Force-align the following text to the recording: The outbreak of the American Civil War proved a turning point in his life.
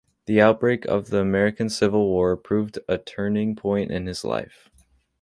The 0.25 0.41
outbreak 0.41 0.85
of 0.85 1.11
the 1.11 1.19
American 1.19 1.69
Civil 1.69 2.07
War 2.09 2.35
proved 2.35 2.79
a 2.87 2.97
turning 2.97 3.55
point 3.55 3.91
in 3.91 4.07
his 4.07 4.25
life. 4.25 4.67